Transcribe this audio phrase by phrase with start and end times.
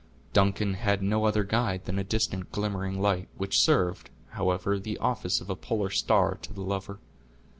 [0.33, 5.39] Duncan had no other guide than a distant glimmering light, which served, however, the office
[5.39, 6.97] of a polar star to the lover.